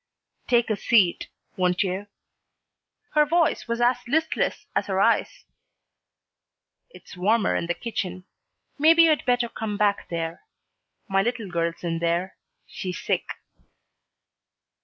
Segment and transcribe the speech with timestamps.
[0.47, 2.07] "Take a seat, won't you?"
[3.13, 5.45] Her voice was as listless as her eyes.
[6.89, 8.23] "It's warmer in the kitchen.
[8.79, 10.41] Maybe you'd better come back there.
[11.07, 12.35] My little girl's in there.
[12.65, 13.27] She's sick."